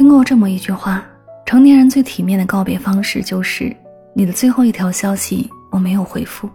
[0.00, 1.04] 听过这么一句话：
[1.44, 3.70] 成年人最体面的告别方式，就是
[4.14, 6.48] 你的最后一条消息我没有回复，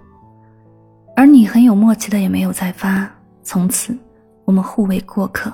[1.15, 3.07] 而你很有默契的也没有再发，
[3.43, 3.95] 从此
[4.45, 5.53] 我们互为过客，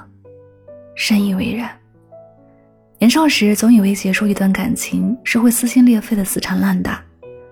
[0.96, 1.70] 深以为然。
[2.98, 7.04] 年少时总以为结束一段感情是会撕心裂肺的死缠烂打，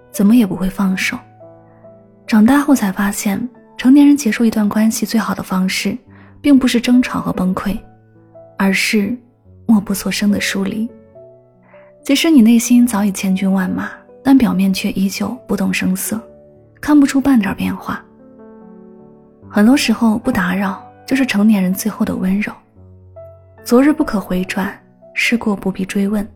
[0.09, 1.19] 怎么也不会放手。
[2.25, 3.45] 长大后才发现，
[3.77, 5.97] 成年人结束一段关系最好的方式，
[6.39, 7.77] 并不是争吵和崩溃，
[8.57, 9.13] 而是。
[9.69, 10.89] 默不作声的疏离，
[12.03, 13.91] 即使你内心早已千军万马，
[14.23, 16.19] 但表面却依旧不动声色，
[16.81, 18.03] 看不出半点变化。
[19.47, 22.51] 很多时候，不打扰就是成年人最后的温柔。
[23.63, 24.75] 昨日不可回转，
[25.13, 26.27] 事过不必追问，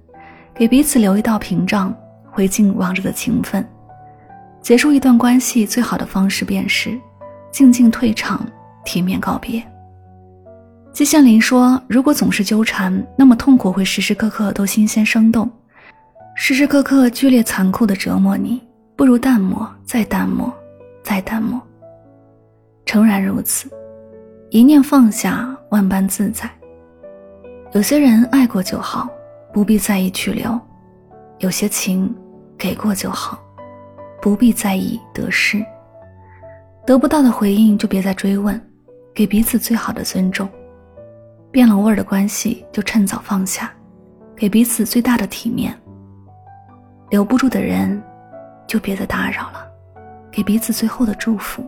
[0.54, 1.92] 给彼此留一道屏障，
[2.30, 3.68] 回敬往日的情分。
[4.62, 6.96] 结束一段关系最好的方式，便是
[7.50, 8.48] 静静退场，
[8.86, 9.64] 体面告别。
[10.94, 15.52] 季羡林说：“如果总是纠缠，那么痛苦会时时刻刻都新鲜生动，
[16.36, 18.62] 时时刻刻剧烈残酷的折磨你。
[18.96, 20.54] 不如淡漠，再淡漠，
[21.04, 21.60] 再淡漠。
[22.86, 23.68] 诚然如此，
[24.52, 26.48] 一念放下，万般自在。
[27.72, 29.10] 有些人爱过就好，
[29.52, 30.52] 不必在意去留；
[31.40, 32.14] 有些情
[32.56, 33.40] 给过就好，
[34.22, 35.66] 不必在意得失。
[36.86, 38.62] 得不到的回应就别再追问，
[39.12, 40.48] 给彼此最好的尊重。”
[41.54, 43.72] 变了味儿的关系就趁早放下，
[44.36, 45.72] 给彼此最大的体面。
[47.12, 48.02] 留不住的人，
[48.66, 49.64] 就别再打扰了，
[50.32, 51.64] 给彼此最后的祝福。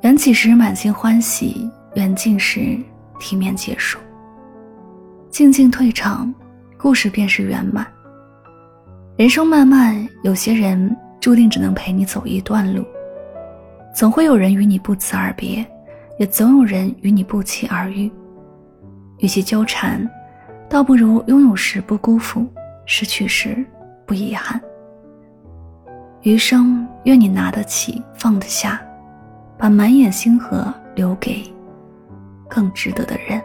[0.00, 2.78] 缘起时满心欢喜，缘尽时
[3.20, 3.98] 体面结束。
[5.28, 6.32] 静静退场，
[6.78, 7.86] 故事便是圆满。
[9.18, 12.82] 人生漫漫，有些人注定只能陪你走一段路，
[13.94, 15.62] 总会有人与你不辞而别。
[16.18, 18.10] 也总有人与你不期而遇，
[19.18, 20.08] 与其纠缠，
[20.68, 22.46] 倒不如拥有时不辜负，
[22.86, 23.64] 失去时
[24.06, 24.60] 不遗憾。
[26.22, 28.80] 余生愿你拿得起，放得下，
[29.58, 31.42] 把满眼星河留给
[32.48, 33.40] 更值得的人。